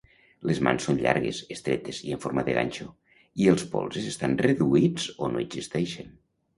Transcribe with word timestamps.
Les 0.51 0.61
mans 0.67 0.87
són 0.87 0.97
llargues, 1.01 1.41
estretes 1.57 2.01
i 2.09 2.15
en 2.17 2.23
forma 2.25 2.45
de 2.49 2.57
ganxo, 2.59 2.89
i 3.45 3.53
els 3.55 3.69
polzes 3.77 4.11
estan 4.17 4.37
reduïts 4.45 5.11
o 5.29 5.33
no 5.37 5.49
existeixen. 5.49 6.15